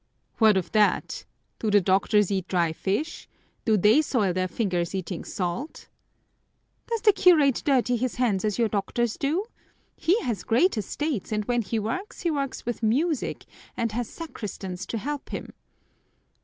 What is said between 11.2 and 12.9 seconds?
and when he works he works with